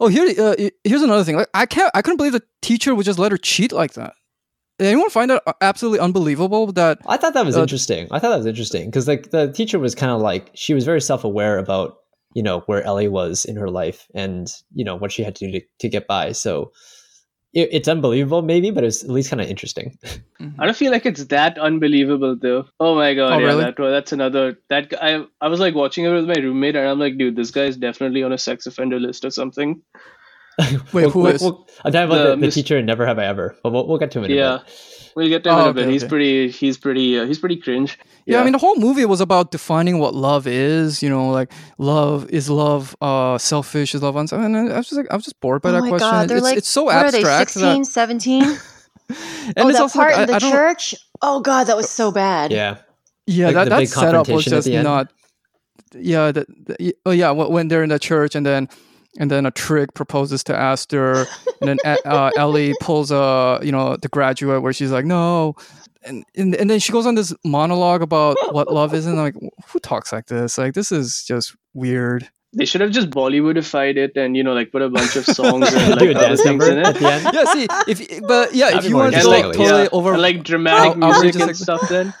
Oh, 0.00 0.08
here 0.08 0.26
uh, 0.40 0.56
here's 0.84 1.02
another 1.02 1.22
thing. 1.24 1.36
Like, 1.36 1.48
I 1.54 1.66
can't 1.66 1.90
I 1.94 2.02
couldn't 2.02 2.16
believe 2.16 2.32
the 2.32 2.42
teacher 2.62 2.94
would 2.94 3.04
just 3.06 3.18
let 3.18 3.30
her 3.32 3.38
cheat 3.38 3.72
like 3.72 3.94
that. 3.94 4.14
Did 4.78 4.88
anyone 4.88 5.08
find 5.10 5.30
that 5.30 5.42
absolutely 5.60 6.00
unbelievable? 6.00 6.70
That 6.72 6.98
I 7.06 7.16
thought 7.16 7.34
that 7.34 7.46
was 7.46 7.56
Uh, 7.56 7.62
interesting. 7.62 8.08
I 8.10 8.18
thought 8.18 8.30
that 8.30 8.36
was 8.38 8.46
interesting 8.46 8.86
because 8.86 9.08
like 9.08 9.30
the 9.30 9.50
teacher 9.52 9.78
was 9.78 9.94
kind 9.94 10.12
of 10.12 10.20
like 10.20 10.50
she 10.54 10.74
was 10.74 10.84
very 10.84 11.00
self 11.00 11.24
aware 11.24 11.58
about 11.58 11.96
you 12.34 12.42
know 12.42 12.60
where 12.66 12.82
Ellie 12.82 13.08
was 13.08 13.44
in 13.44 13.56
her 13.56 13.70
life 13.70 14.06
and 14.14 14.48
you 14.74 14.84
know 14.84 14.96
what 14.96 15.12
she 15.12 15.22
had 15.22 15.34
to 15.36 15.46
do 15.46 15.60
to, 15.60 15.66
to 15.80 15.88
get 15.88 16.06
by. 16.06 16.32
So 16.32 16.72
it, 17.54 17.68
it's 17.72 17.88
unbelievable, 17.88 18.42
maybe, 18.42 18.70
but 18.70 18.84
it's 18.84 19.02
at 19.04 19.10
least 19.10 19.30
kind 19.30 19.40
of 19.40 19.48
interesting. 19.48 19.96
Mm-hmm. 20.40 20.60
I 20.60 20.66
don't 20.66 20.76
feel 20.76 20.92
like 20.92 21.06
it's 21.06 21.24
that 21.26 21.58
unbelievable 21.58 22.36
though. 22.40 22.66
Oh 22.80 22.94
my 22.94 23.14
god, 23.14 23.32
Oh, 23.32 23.38
yeah, 23.38 23.46
really? 23.46 23.64
that 23.64 23.76
that's 23.78 24.12
another 24.12 24.58
that 24.68 24.92
I 25.02 25.24
I 25.40 25.48
was 25.48 25.60
like 25.60 25.74
watching 25.74 26.04
it 26.04 26.10
with 26.12 26.26
my 26.26 26.34
roommate 26.34 26.76
and 26.76 26.88
I'm 26.88 26.98
like, 26.98 27.16
dude, 27.18 27.36
this 27.36 27.50
guy 27.50 27.64
is 27.64 27.76
definitely 27.76 28.22
on 28.22 28.32
a 28.32 28.38
sex 28.38 28.66
offender 28.66 29.00
list 29.00 29.24
or 29.24 29.30
something. 29.30 29.80
Wait, 30.58 30.80
We'll- 30.92 31.10
who 31.10 31.20
we'll- 31.20 31.34
is? 31.34 31.42
we'll- 31.42 31.66
I'm 31.84 31.92
talking 31.92 32.06
about 32.06 32.16
The 32.18 32.24
the, 32.24 32.30
the 32.30 32.36
Miss- 32.38 32.54
teacher 32.54 32.78
in 32.78 32.86
Never 32.86 33.06
Have 33.06 33.18
I 33.18 33.24
Ever, 33.26 33.56
but 33.62 33.72
we'll, 33.72 33.86
we'll 33.86 33.98
get 33.98 34.10
to 34.12 34.18
him 34.20 34.24
in 34.26 34.32
a 34.32 34.34
Yeah. 34.34 34.58
bit. 34.64 34.74
We'll 35.16 35.28
get 35.30 35.44
to 35.44 35.50
him 35.50 35.56
Oh, 35.56 35.60
in 35.60 35.66
a 35.66 35.70
okay, 35.70 35.80
bit. 35.84 35.88
He's 35.92 36.02
okay. 36.04 36.08
pretty 36.10 36.50
he's 36.50 36.76
pretty 36.76 37.18
uh, 37.18 37.24
he's 37.24 37.38
pretty 37.38 37.56
cringe. 37.56 37.98
Yeah, 38.26 38.40
I 38.40 38.44
mean 38.44 38.52
the 38.52 38.58
whole 38.58 38.76
movie 38.76 39.06
was 39.06 39.22
about 39.22 39.50
defining 39.50 39.98
what 39.98 40.14
love 40.14 40.46
is. 40.46 41.02
You 41.02 41.08
know, 41.08 41.30
like 41.30 41.50
love 41.78 42.28
is 42.28 42.50
love 42.50 42.94
uh 43.00 43.38
selfish, 43.38 43.94
is 43.94 44.02
love 44.02 44.14
unselfish. 44.16 44.44
And 44.44 44.56
I 44.56 44.76
was 44.76 44.88
just 44.88 44.98
like, 44.98 45.10
I 45.10 45.16
was 45.16 45.24
just 45.24 45.40
bored 45.40 45.62
by 45.62 45.70
oh 45.70 45.72
that 45.72 45.80
my 45.80 45.88
question. 45.88 46.10
god, 46.10 46.30
it's, 46.30 46.42
like 46.42 46.58
it's 46.58 46.68
so 46.68 46.84
what 46.84 46.96
are 46.96 47.10
they, 47.10 47.18
abstract. 47.20 47.50
16, 47.52 47.82
that, 47.82 47.86
17? 47.90 48.42
and 48.42 48.58
oh, 49.56 49.68
it's 49.68 49.78
that 49.78 49.92
part 49.92 50.12
like, 50.12 50.20
in 50.20 50.26
the 50.26 50.32
I, 50.34 50.36
I 50.36 50.50
church? 50.50 50.94
Oh 51.22 51.40
god, 51.40 51.64
that 51.64 51.76
was 51.78 51.88
so 51.88 52.12
bad. 52.12 52.52
Yeah, 52.52 52.76
Yeah, 53.26 53.46
Like 53.46 53.54
that, 53.54 53.68
that 53.70 53.88
setup 53.88 54.28
was 54.28 54.44
just 54.44 54.68
not. 54.68 55.10
Yeah, 55.94 56.30
the, 56.32 56.44
the, 56.48 56.94
oh 57.06 57.12
yeah, 57.12 57.30
when 57.30 57.68
they're 57.68 57.82
in 57.82 57.88
the 57.88 57.98
church 57.98 58.34
and 58.34 58.44
then 58.44 58.68
and 59.18 59.30
then 59.30 59.46
a 59.46 59.50
Trig 59.50 59.92
proposes 59.94 60.44
to 60.44 60.56
Aster, 60.56 61.26
and 61.60 61.68
then 61.68 61.78
uh, 62.04 62.30
Ellie 62.36 62.74
pulls 62.80 63.10
a 63.10 63.58
you 63.62 63.72
know 63.72 63.96
the 63.96 64.08
graduate 64.08 64.62
where 64.62 64.72
she's 64.72 64.92
like 64.92 65.04
no, 65.04 65.54
and, 66.04 66.24
and 66.36 66.54
and 66.54 66.70
then 66.70 66.78
she 66.78 66.92
goes 66.92 67.06
on 67.06 67.14
this 67.14 67.34
monologue 67.44 68.02
about 68.02 68.36
what 68.52 68.72
love 68.72 68.94
is, 68.94 69.06
and 69.06 69.18
I'm 69.18 69.24
like 69.24 69.52
who 69.68 69.78
talks 69.80 70.12
like 70.12 70.26
this? 70.26 70.58
Like 70.58 70.74
this 70.74 70.92
is 70.92 71.24
just 71.26 71.54
weird. 71.74 72.28
They 72.52 72.64
should 72.64 72.80
have 72.80 72.90
just 72.90 73.10
Bollywoodified 73.10 73.96
it 73.96 74.16
and 74.16 74.34
you 74.36 74.42
know 74.42 74.54
like 74.54 74.72
put 74.72 74.80
a 74.80 74.88
bunch 74.88 75.16
of 75.16 75.26
songs 75.26 75.72
and 75.74 75.98
do 75.98 76.06
a 76.06 76.12
like 76.12 76.16
other 76.16 76.26
dance 76.28 76.42
things 76.42 76.66
in 76.66 76.78
it. 76.78 77.00
Yeah, 77.00 77.44
see 77.52 77.66
if 77.86 78.26
but 78.26 78.54
yeah, 78.54 78.70
That'd 78.70 78.84
if 78.84 78.88
you 78.90 78.96
want 78.96 79.14
to 79.14 79.20
go 79.20 79.28
like 79.28 79.44
totally 79.44 79.82
yeah, 79.82 79.88
over 79.92 80.12
and 80.12 80.22
like 80.22 80.42
dramatic 80.42 80.92
Out- 80.92 80.98
music 80.98 81.34
and 81.34 81.46
like- 81.48 81.56
stuff 81.56 81.86
then. 81.88 82.14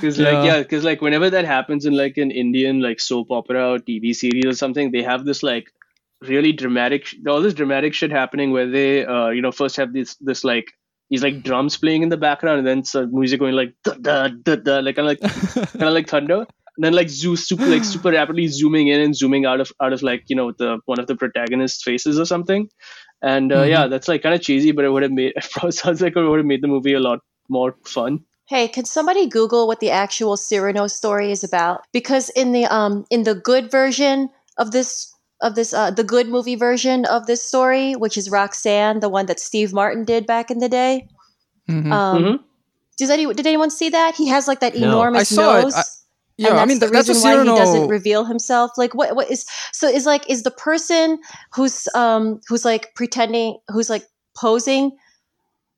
Because 0.00 0.18
Yeah. 0.18 0.30
like 0.30 0.44
yeah, 0.46 0.58
because 0.62 0.84
like 0.84 1.00
whenever 1.00 1.30
that 1.30 1.44
happens 1.44 1.86
in 1.86 1.94
like 1.96 2.16
an 2.16 2.30
Indian 2.30 2.80
like 2.80 3.00
soap 3.00 3.30
opera 3.30 3.72
or 3.72 3.78
TV 3.78 4.14
series 4.14 4.46
or 4.46 4.54
something, 4.54 4.90
they 4.90 5.02
have 5.02 5.24
this 5.24 5.42
like 5.42 5.70
really 6.22 6.52
dramatic, 6.52 7.06
all 7.28 7.40
this 7.40 7.54
dramatic 7.54 7.94
shit 7.94 8.10
happening 8.10 8.50
where 8.52 8.68
they 8.68 9.04
uh 9.04 9.28
you 9.28 9.42
know 9.42 9.52
first 9.52 9.76
have 9.76 9.92
this 9.92 10.16
this 10.16 10.44
like 10.44 10.66
these 11.10 11.22
like 11.22 11.42
drums 11.42 11.76
playing 11.76 12.02
in 12.02 12.10
the 12.10 12.16
background 12.16 12.58
and 12.58 12.66
then 12.66 12.84
some 12.84 13.10
music 13.12 13.40
going 13.40 13.54
like 13.54 13.74
da 13.82 13.94
da 13.94 14.28
da 14.28 14.56
da 14.56 14.78
like 14.80 14.96
kind 14.96 15.08
of 15.08 15.20
like 15.20 15.32
kind 15.72 15.82
of 15.84 15.94
like 15.94 16.08
thunder. 16.08 16.46
And 16.76 16.84
then 16.84 16.92
like 16.92 17.08
zoo 17.08 17.34
super 17.34 17.66
like 17.66 17.82
super 17.84 18.12
rapidly 18.12 18.46
zooming 18.46 18.86
in 18.86 19.00
and 19.00 19.16
zooming 19.16 19.46
out 19.46 19.60
of 19.60 19.72
out 19.82 19.92
of 19.92 20.02
like 20.02 20.24
you 20.28 20.36
know 20.36 20.52
the 20.52 20.78
one 20.86 21.00
of 21.00 21.08
the 21.08 21.16
protagonist's 21.16 21.82
faces 21.82 22.20
or 22.20 22.24
something. 22.24 22.68
And 23.20 23.52
uh, 23.52 23.62
yeah, 23.62 23.88
that's 23.88 24.06
like 24.06 24.22
kind 24.22 24.34
of 24.34 24.42
cheesy, 24.42 24.70
but 24.70 24.84
it 24.84 24.90
would 24.90 25.02
have 25.02 25.10
made 25.10 25.32
it 25.36 25.48
probably 25.50 25.72
sounds 25.72 26.00
like 26.00 26.16
it 26.16 26.22
would 26.22 26.38
have 26.38 26.46
made 26.46 26.62
the 26.62 26.68
movie 26.68 26.94
a 26.94 27.00
lot 27.00 27.20
more 27.48 27.76
fun. 27.84 28.20
Hey, 28.48 28.66
can 28.66 28.86
somebody 28.86 29.26
Google 29.26 29.66
what 29.66 29.80
the 29.80 29.90
actual 29.90 30.36
Cyrano 30.36 30.86
story 30.86 31.30
is 31.30 31.44
about? 31.44 31.82
Because 31.92 32.30
in 32.30 32.52
the 32.52 32.64
um 32.66 33.04
in 33.10 33.24
the 33.24 33.34
good 33.34 33.70
version 33.70 34.30
of 34.56 34.70
this 34.70 35.12
of 35.42 35.54
this 35.54 35.74
uh 35.74 35.90
the 35.90 36.04
good 36.04 36.28
movie 36.28 36.56
version 36.56 37.04
of 37.04 37.26
this 37.26 37.42
story, 37.42 37.92
which 37.94 38.16
is 38.16 38.30
Roxanne, 38.30 39.00
the 39.00 39.08
one 39.08 39.26
that 39.26 39.38
Steve 39.38 39.72
Martin 39.72 40.04
did 40.04 40.26
back 40.26 40.50
in 40.50 40.58
the 40.58 40.68
day. 40.68 41.06
Mhm. 41.68 41.92
Um 41.92 42.24
Mhm. 42.24 42.38
does 42.96 43.10
any 43.10 43.26
did 43.34 43.46
anyone 43.46 43.70
see 43.70 43.90
that? 43.90 44.14
He 44.14 44.28
has 44.28 44.48
like 44.48 44.60
that 44.60 44.74
No. 44.74 44.88
enormous 44.88 45.30
I 45.30 45.34
saw 45.34 45.56
it. 45.58 45.62
nose. 45.64 45.74
I- 45.74 45.84
and 46.40 46.54
yeah, 46.54 46.62
I 46.62 46.66
mean 46.66 46.78
the 46.78 46.86
that's 46.86 47.08
a 47.08 47.12
reason 47.12 47.30
why 47.30 47.42
he 47.42 47.50
doesn't 47.58 47.88
reveal 47.88 48.24
himself. 48.24 48.70
Like 48.78 48.94
what 48.94 49.14
what 49.14 49.28
is 49.30 49.44
so 49.72 49.88
is 49.88 50.06
like 50.06 50.28
is 50.30 50.42
the 50.44 50.52
person 50.52 51.18
who's 51.54 51.86
um 51.94 52.40
who's 52.48 52.64
like 52.64 52.94
pretending 52.94 53.58
who's 53.68 53.90
like 53.90 54.06
posing 54.36 54.96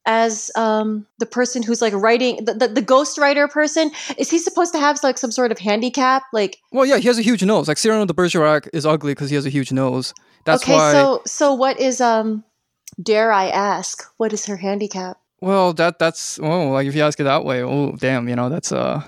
as 0.06 0.50
um 0.56 1.06
the 1.18 1.26
person 1.26 1.62
who's 1.62 1.82
like 1.82 1.92
writing 1.92 2.42
the, 2.44 2.54
the, 2.54 2.68
the 2.68 2.82
ghostwriter 2.82 3.50
person 3.50 3.90
is 4.16 4.30
he 4.30 4.38
supposed 4.38 4.72
to 4.72 4.78
have 4.78 4.98
like 5.02 5.18
some 5.18 5.30
sort 5.30 5.52
of 5.52 5.58
handicap 5.58 6.22
like 6.32 6.58
well, 6.72 6.86
yeah, 6.86 6.96
he 6.96 7.06
has 7.08 7.18
a 7.18 7.22
huge 7.22 7.42
nose. 7.44 7.68
Like 7.68 7.76
Cyrano 7.78 8.06
de 8.06 8.14
Bergerac 8.14 8.68
is 8.72 8.86
ugly 8.86 9.12
because 9.12 9.28
he 9.30 9.36
has 9.36 9.44
a 9.46 9.50
huge 9.50 9.72
nose. 9.72 10.14
That's 10.44 10.62
okay 10.62 10.72
why. 10.74 10.92
so 10.92 11.22
so 11.26 11.54
what 11.54 11.78
is 11.78 12.00
um 12.00 12.44
dare 13.02 13.30
i 13.32 13.48
ask 13.48 14.02
what 14.16 14.32
is 14.32 14.46
her 14.46 14.56
handicap 14.56 15.18
Well, 15.40 15.72
that 15.74 15.98
that's 15.98 16.38
oh, 16.40 16.70
like 16.70 16.86
if 16.86 16.94
you 16.94 17.02
ask 17.02 17.18
it 17.20 17.24
that 17.24 17.44
way, 17.44 17.62
oh 17.62 17.92
damn, 17.96 18.28
you 18.28 18.36
know 18.36 18.48
that's 18.48 18.72
uh 18.72 19.02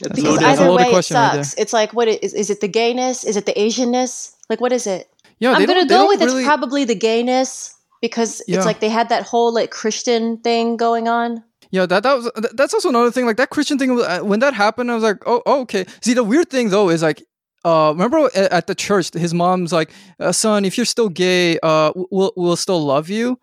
That's 0.00 0.20
Because 0.20 0.36
because 0.38 0.42
loaded. 0.42 0.44
a 0.44 0.48
either 0.48 0.72
way 0.72 0.82
it 0.84 0.90
question 0.90 1.16
right 1.16 1.44
sucks 1.44 1.54
it's 1.58 1.72
like 1.72 1.92
what 1.92 2.08
is 2.08 2.34
is 2.34 2.50
it 2.50 2.60
the 2.60 2.68
gayness 2.68 3.24
is 3.24 3.36
it 3.36 3.46
the 3.46 3.54
asianness 3.54 4.34
like 4.50 4.60
what 4.60 4.72
is 4.72 4.86
it 4.86 5.08
yeah. 5.38 5.52
i'm 5.52 5.64
gonna 5.66 5.86
go 5.86 6.08
with 6.08 6.20
really, 6.20 6.40
it's 6.40 6.46
probably 6.46 6.84
the 6.84 6.94
gayness 6.94 7.75
because 8.00 8.42
Yeah. 8.46 8.56
it's 8.56 8.66
like 8.66 8.80
they 8.80 8.88
had 8.88 9.08
that 9.08 9.22
whole 9.24 9.52
like 9.52 9.70
christian 9.70 10.38
thing 10.38 10.76
going 10.76 11.08
on 11.08 11.42
Yeah, 11.70 11.86
that 11.86 12.02
that 12.04 12.14
was 12.16 12.30
th- 12.36 12.54
that's 12.54 12.74
also 12.74 12.88
another 12.90 13.10
thing. 13.10 13.26
Like 13.26 13.38
that 13.42 13.50
Christian 13.50 13.76
thing. 13.78 13.90
uh, 14.00 14.20
When 14.22 14.38
that 14.40 14.54
happened, 14.54 14.88
I 14.90 14.94
was 14.94 15.02
like, 15.02 15.18
oh, 15.26 15.42
oh, 15.46 15.60
okay. 15.62 15.84
See, 16.00 16.14
the 16.14 16.22
weird 16.22 16.48
thing 16.48 16.70
though 16.70 16.90
is 16.90 17.02
like. 17.02 17.20
Uh, 17.64 17.90
remember 17.90 18.30
at 18.36 18.68
the 18.68 18.76
church, 18.76 19.10
his 19.12 19.34
mom's 19.34 19.72
like, 19.72 19.90
uh, 20.20 20.30
"Son, 20.30 20.64
if 20.64 20.76
you're 20.78 20.86
still 20.86 21.08
gay, 21.10 21.58
uh, 21.64 21.90
we'll 22.14 22.30
we'll 22.36 22.54
still 22.54 22.78
love 22.78 23.10
you." 23.10 23.34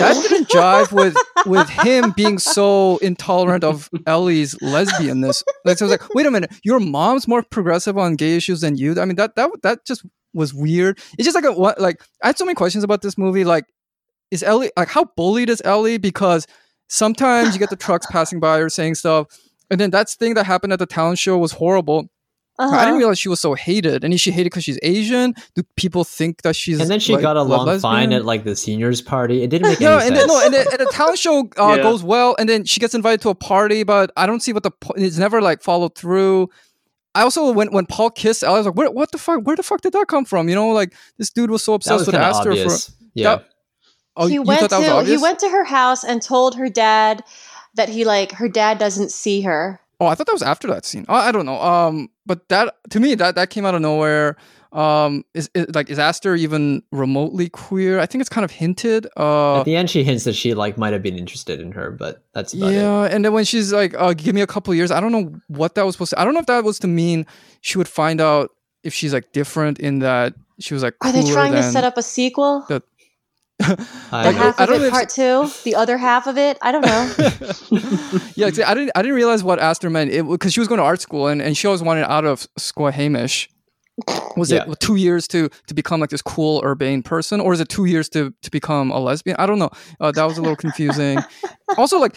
That 0.00 0.16
didn't 0.24 0.48
jive 0.56 0.90
with 0.96 1.14
with 1.44 1.68
him 1.68 2.14
being 2.16 2.38
so 2.40 2.96
intolerant 3.04 3.64
of 3.64 3.90
Ellie's 4.06 4.54
lesbianness. 4.64 5.44
Like, 5.66 5.76
so 5.76 5.84
I 5.84 5.88
was 5.90 6.00
like, 6.00 6.14
"Wait 6.16 6.24
a 6.24 6.30
minute, 6.30 6.50
your 6.64 6.80
mom's 6.80 7.28
more 7.28 7.42
progressive 7.42 7.98
on 7.98 8.16
gay 8.16 8.36
issues 8.40 8.62
than 8.62 8.76
you." 8.80 8.96
I 8.98 9.04
mean, 9.04 9.16
that 9.20 9.36
that 9.36 9.50
that 9.62 9.84
just 9.84 10.06
was 10.32 10.54
weird. 10.54 10.96
It's 11.18 11.26
just 11.28 11.34
like 11.36 11.44
a 11.44 11.52
what? 11.52 11.78
Like, 11.78 12.00
I 12.24 12.28
had 12.28 12.38
so 12.38 12.46
many 12.46 12.54
questions 12.56 12.82
about 12.82 13.02
this 13.02 13.18
movie. 13.18 13.44
Like, 13.44 13.64
is 14.30 14.42
Ellie 14.42 14.70
like 14.76 14.88
how 14.88 15.04
bullied 15.16 15.50
is 15.50 15.62
Ellie? 15.64 15.98
Because 15.98 16.46
sometimes 16.88 17.54
you 17.54 17.58
get 17.58 17.70
the 17.70 17.76
trucks 17.76 18.06
passing 18.10 18.40
by 18.40 18.58
or 18.58 18.68
saying 18.68 18.94
stuff, 18.96 19.26
and 19.70 19.80
then 19.80 19.90
that 19.90 20.08
thing 20.08 20.34
that 20.34 20.46
happened 20.46 20.72
at 20.72 20.78
the 20.78 20.86
talent 20.86 21.18
show 21.18 21.36
was 21.38 21.52
horrible. 21.52 22.08
uh-huh. 22.58 22.74
I 22.74 22.84
didn't 22.86 22.98
realize 22.98 23.18
she 23.18 23.28
was 23.28 23.40
so 23.40 23.54
hated, 23.54 24.02
and 24.04 24.14
is 24.14 24.20
she 24.20 24.30
hated 24.30 24.46
because 24.50 24.64
she's 24.64 24.78
Asian? 24.82 25.34
Do 25.54 25.62
people 25.76 26.04
think 26.04 26.42
that 26.42 26.56
she's 26.56 26.80
And 26.80 26.88
then 26.90 27.00
she 27.00 27.12
like, 27.14 27.22
got 27.22 27.36
a 27.36 27.40
along 27.42 27.78
fine 27.80 28.12
at 28.12 28.24
like 28.24 28.44
the 28.44 28.56
seniors 28.56 29.02
party. 29.02 29.42
It 29.42 29.50
didn't 29.50 29.68
make 29.68 29.80
yeah, 29.80 29.96
any 29.98 30.06
and 30.08 30.16
sense. 30.16 30.18
then 30.18 30.26
no, 30.28 30.44
and 30.44 30.54
then 30.54 30.66
and 30.72 30.80
the 30.80 30.90
talent 30.92 31.18
show 31.18 31.48
uh, 31.58 31.74
Yeah. 31.76 31.82
goes 31.82 32.02
well, 32.02 32.34
and 32.38 32.48
then 32.48 32.64
she 32.64 32.80
gets 32.80 32.94
invited 32.94 33.20
to 33.22 33.28
a 33.30 33.34
party, 33.34 33.82
but 33.84 34.10
I 34.16 34.26
don't 34.26 34.40
see 34.40 34.52
what 34.52 34.62
the 34.62 34.70
po- 34.70 34.94
it's 34.96 35.18
never 35.18 35.40
like 35.42 35.62
followed 35.62 35.94
through. 35.96 36.48
I 37.14 37.22
also 37.22 37.50
when 37.52 37.72
when 37.72 37.86
Paul 37.86 38.10
kissed 38.10 38.42
Ellie, 38.42 38.54
I 38.56 38.58
was 38.58 38.66
like, 38.66 38.76
where, 38.76 38.90
what 38.90 39.10
the 39.12 39.18
fuck? 39.18 39.40
Where 39.46 39.56
the 39.56 39.62
fuck 39.62 39.80
did 39.80 39.92
that 39.94 40.06
come 40.08 40.24
from? 40.26 40.48
You 40.48 40.54
know, 40.54 40.68
like 40.68 40.94
this 41.18 41.30
dude 41.30 41.50
was 41.50 41.62
so 41.62 41.74
obsessed 41.74 42.00
was 42.00 42.06
with 42.08 42.14
kind 42.14 42.24
Aster 42.26 42.50
obvious. 42.50 42.88
for. 42.88 42.94
yeah. 43.14 43.36
that- 43.36 43.48
Oh, 44.16 44.26
he 44.26 44.34
you 44.34 44.42
went 44.42 44.60
thought 44.60 44.70
that 44.70 44.78
was 44.78 44.86
to 44.88 44.92
obvious? 44.94 45.18
he 45.20 45.22
went 45.22 45.38
to 45.40 45.48
her 45.48 45.64
house 45.64 46.04
and 46.04 46.22
told 46.22 46.54
her 46.56 46.68
dad 46.68 47.22
that 47.74 47.88
he 47.88 48.04
like 48.04 48.32
her 48.32 48.48
dad 48.48 48.78
doesn't 48.78 49.10
see 49.12 49.42
her 49.42 49.80
Oh, 49.98 50.06
I 50.06 50.14
thought 50.14 50.26
that 50.26 50.34
was 50.34 50.42
after 50.42 50.68
that 50.68 50.84
scene. 50.84 51.06
Oh, 51.08 51.14
I 51.14 51.32
don't 51.32 51.46
know. 51.46 51.60
Um, 51.60 52.10
but 52.26 52.48
that 52.50 52.74
to 52.90 53.00
me 53.00 53.14
that 53.14 53.34
that 53.36 53.50
came 53.50 53.64
out 53.64 53.74
of 53.74 53.80
nowhere. 53.80 54.36
Um, 54.72 55.24
is, 55.32 55.48
is 55.54 55.74
like 55.74 55.88
is 55.88 55.98
Aster 55.98 56.34
even 56.34 56.82
remotely 56.92 57.48
queer? 57.48 57.98
I 57.98 58.04
think 58.04 58.20
it's 58.20 58.28
kind 58.28 58.44
of 58.44 58.50
hinted. 58.50 59.06
Uh, 59.16 59.60
At 59.60 59.64
the 59.64 59.74
end, 59.74 59.88
she 59.88 60.04
hints 60.04 60.24
that 60.24 60.34
she 60.34 60.52
like 60.52 60.76
might 60.76 60.92
have 60.92 61.02
been 61.02 61.16
interested 61.16 61.60
in 61.60 61.72
her, 61.72 61.90
but 61.90 62.22
that's 62.34 62.52
about 62.52 62.72
it. 62.72 62.74
yeah, 62.74 63.04
and 63.04 63.24
then 63.24 63.32
when 63.32 63.44
she's 63.44 63.72
like, 63.72 63.94
uh, 63.96 64.12
"Give 64.12 64.34
me 64.34 64.42
a 64.42 64.46
couple 64.46 64.74
years," 64.74 64.90
I 64.90 65.00
don't 65.00 65.12
know 65.12 65.32
what 65.48 65.76
that 65.76 65.86
was 65.86 65.94
supposed 65.94 66.10
to. 66.10 66.20
I 66.20 66.24
don't 66.26 66.34
know 66.34 66.40
if 66.40 66.46
that 66.46 66.62
was 66.62 66.78
to 66.80 66.88
mean 66.88 67.24
she 67.62 67.78
would 67.78 67.88
find 67.88 68.20
out 68.20 68.50
if 68.82 68.92
she's 68.92 69.14
like 69.14 69.32
different 69.32 69.78
in 69.78 70.00
that 70.00 70.34
she 70.58 70.74
was 70.74 70.82
like. 70.82 70.94
Are 71.00 71.10
they 71.10 71.22
cooler 71.22 71.32
trying 71.32 71.52
to 71.52 71.62
set 71.62 71.84
up 71.84 71.96
a 71.96 72.02
sequel? 72.02 72.66
The 72.68 72.82
Like, 73.58 73.78
know. 73.78 74.32
half 74.32 74.60
I 74.60 74.64
of 74.64 74.68
don't 74.70 74.82
it, 74.82 74.90
part 74.90 75.08
two. 75.08 75.48
The 75.64 75.74
other 75.74 75.96
half 75.96 76.26
of 76.26 76.36
it. 76.38 76.58
I 76.62 76.72
don't 76.72 76.82
know. 76.82 77.12
yeah, 78.36 78.48
'cause 78.50 78.60
I 78.60 78.74
didn't. 78.74 78.92
I 78.94 79.02
didn't 79.02 79.14
realize 79.16 79.42
what 79.42 79.58
Aster 79.58 79.90
meant. 79.90 80.10
It 80.12 80.28
because 80.28 80.52
she 80.52 80.60
was 80.60 80.68
going 80.68 80.78
to 80.78 80.84
art 80.84 81.00
school 81.00 81.26
and, 81.28 81.40
and 81.42 81.56
she 81.56 81.66
always 81.66 81.82
wanted 81.82 82.04
out 82.10 82.24
of 82.24 82.46
Squamish. 82.58 83.48
Was 84.36 84.52
Yeah. 84.52 84.70
it 84.70 84.78
two 84.80 84.96
years 84.96 85.26
to 85.28 85.48
to 85.68 85.74
become 85.74 86.00
like 86.00 86.10
this 86.10 86.20
cool 86.22 86.60
urbane 86.64 87.02
person, 87.02 87.40
or 87.40 87.54
is 87.54 87.60
it 87.60 87.68
two 87.70 87.86
years 87.86 88.10
to 88.10 88.32
to 88.42 88.50
become 88.50 88.90
a 88.90 88.98
lesbian? 89.00 89.36
I 89.38 89.46
don't 89.46 89.58
know. 89.58 89.70
Uh, 90.00 90.12
that 90.12 90.24
was 90.24 90.36
a 90.36 90.42
little 90.42 90.56
confusing. 90.56 91.18
also, 91.78 91.98
like 91.98 92.14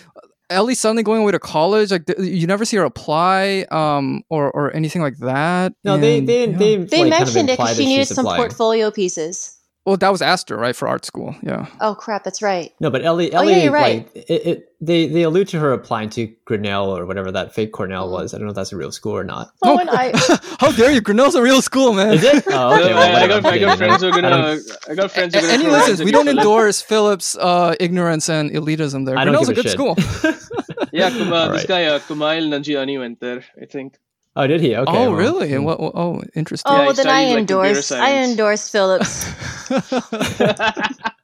Ellie 0.50 0.76
suddenly 0.76 1.04
going 1.04 1.22
away 1.22 1.32
to 1.32 1.40
college, 1.40 1.90
like 1.92 2.06
th- 2.06 2.20
you 2.20 2.48
never 2.48 2.66
see 2.66 2.76
her 2.76 2.84
apply, 2.84 3.66
um, 3.72 4.24
or 4.30 4.52
or 4.52 4.76
anything 4.76 5.02
like 5.02 5.18
that. 5.20 5.72
No, 5.86 5.98
they 5.98 6.18
And, 6.18 6.28
they 6.28 6.48
yeah. 6.50 6.58
they, 6.58 6.76
They 6.76 7.04
like, 7.04 7.12
kind 7.14 7.14
of 7.14 7.20
mentioned 7.34 7.50
it 7.50 7.58
because 7.58 7.78
she 7.78 7.86
needed 7.86 8.08
some 8.10 8.26
applying. 8.26 8.42
portfolio 8.42 8.92
pieces. 8.92 9.56
Well, 9.90 9.98
that 9.98 10.12
was 10.12 10.22
Aster, 10.22 10.56
right, 10.56 10.76
for 10.76 10.88
art 10.88 11.04
school. 11.04 11.36
Yeah. 11.42 11.66
Oh 11.82 11.96
crap, 11.96 12.24
that's 12.24 12.42
right. 12.42 12.72
No, 12.80 12.90
but 12.92 13.04
Ellie, 13.04 13.34
Oh, 13.34 13.40
Ellie, 13.40 13.54
yeah, 13.54 13.64
you're 13.64 13.74
right. 13.74 14.06
like 14.16 14.16
it, 14.30 14.48
it, 14.48 14.66
they 14.82 15.08
they 15.08 15.24
allude 15.24 15.48
to 15.50 15.60
her 15.60 15.74
applying 15.74 16.10
to 16.12 16.28
Grinnell 16.46 16.96
or 16.96 17.06
whatever 17.06 17.32
that 17.32 17.54
fake 17.56 17.72
Cornell 17.72 18.04
Mm-hmm. 18.06 18.14
was. 18.14 18.34
I 18.34 18.38
don't 18.38 18.46
know 18.46 18.52
if 18.52 18.56
that's 18.56 18.72
a 18.72 18.78
real 18.78 18.92
school 18.92 19.18
or 19.18 19.24
not. 19.24 19.52
Oh, 19.64 19.78
and 19.80 19.90
I. 19.90 20.12
How 20.60 20.72
dare 20.72 20.92
you? 20.92 21.02
Grinnell's 21.02 21.36
a 21.36 21.42
real 21.42 21.62
school, 21.62 21.94
man. 21.94 22.14
Is 22.14 22.24
it? 22.24 22.44
Oh, 22.52 22.74
okay. 22.76 22.92
I, 22.92 22.96
well, 22.96 23.24
I 23.24 23.28
got, 23.28 23.46
I 23.46 23.58
got 23.60 23.78
friends 23.80 24.02
who 24.04 24.08
are 24.10 24.14
I 24.14 24.22
gonna. 24.22 24.30
don't- 24.30 24.62
I 24.90 24.94
got 24.96 25.12
friends 25.12 25.34
who 25.34 25.40
are 25.42 25.44
A- 25.44 25.48
gonna. 25.48 25.54
Any 25.56 25.64
throw 25.64 25.72
listeners, 25.74 26.04
we 26.04 26.12
don't 26.12 26.26
you 26.28 26.32
for 26.32 26.36
that. 26.36 26.42
endorse 26.42 26.82
Phillips' 26.82 27.36
uh, 27.38 27.76
ignorance 27.80 28.30
and 28.30 28.52
elitism 28.52 29.06
there. 29.06 29.18
I 29.18 29.26
don't 29.26 29.34
Grinnell's 29.34 29.50
a 29.50 29.54
give 29.56 29.64
good 29.66 29.74
a 29.74 29.78
school. 29.78 29.96
Yeah, 30.92 31.10
Kum- 31.10 31.32
uh, 31.34 31.36
All 31.36 31.50
this 31.52 31.66
guy 31.66 31.86
uh, 31.86 32.00
Kumail 32.00 32.48
Nanjiani 32.50 32.98
went 33.00 33.20
there. 33.20 33.44
I 33.62 33.66
think. 33.66 33.98
Oh, 34.36 34.48
did 34.48 34.62
he? 34.62 34.76
Okay. 34.76 34.92
oh, 34.92 35.12
well, 35.12 35.14
really? 35.14 35.50
hmm. 35.50 35.56
And 35.56 35.66
what, 35.66 35.80
what- 35.80 35.94
oh, 35.96 36.22
interesting. 36.36 36.72
Oh, 36.72 36.88
he 36.90 36.94
then 36.94 37.08
I 37.08 37.26
studied, 37.26 37.30
like, 37.30 37.40
endorse. 37.40 37.92
I 37.92 37.98
science. 37.98 38.32
endorse 38.32 38.70
Phillips. 38.70 39.28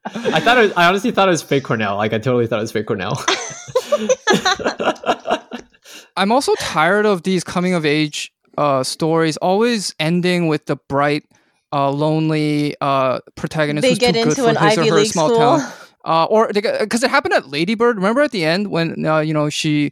I 0.07 0.39
thought 0.39 0.57
it 0.57 0.61
was, 0.61 0.73
I 0.77 0.87
honestly 0.87 1.11
thought 1.11 1.27
it 1.27 1.31
was 1.31 1.41
fake 1.41 1.63
Cornell. 1.63 1.97
Like 1.97 2.13
I 2.13 2.19
totally 2.19 2.47
thought 2.47 2.59
it 2.59 2.61
was 2.61 2.71
fake 2.71 2.85
Cornell. 2.85 3.13
I'm 6.17 6.31
also 6.31 6.53
tired 6.59 7.05
of 7.05 7.23
these 7.23 7.43
coming 7.43 7.73
of 7.73 7.85
age 7.85 8.31
uh, 8.57 8.83
stories 8.83 9.37
always 9.37 9.93
ending 9.99 10.47
with 10.47 10.65
the 10.65 10.77
bright, 10.87 11.25
uh, 11.73 11.91
lonely 11.91 12.75
uh, 12.79 13.19
protagonist 13.35 13.81
they 13.81 13.89
who's 13.89 13.99
get 13.99 14.13
too 14.13 14.23
good 14.23 14.29
into 14.29 14.43
for 14.43 14.49
an 14.49 14.55
his 14.55 14.77
or 14.77 14.81
Ivy 14.81 14.89
her 14.89 14.95
League 14.95 15.07
small 15.11 15.27
school. 15.29 15.59
town. 15.59 15.71
Uh, 16.05 16.25
or 16.25 16.53
because 16.53 17.03
it 17.03 17.09
happened 17.09 17.33
at 17.33 17.49
Ladybird. 17.49 17.95
Remember 17.97 18.21
at 18.21 18.31
the 18.31 18.45
end 18.45 18.67
when 18.67 19.05
uh, 19.05 19.19
you 19.19 19.33
know 19.33 19.49
she. 19.49 19.91